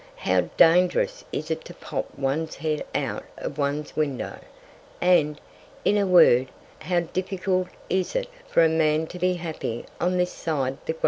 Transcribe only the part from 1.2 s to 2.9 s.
is it to pop one's Head